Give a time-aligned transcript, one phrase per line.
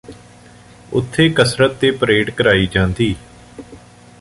[0.93, 3.15] ਉਥੇ ਕਸਰਤ ਤੇ ਪਰੇਡ ਕਰਾਈ ਜਾਂਦੀ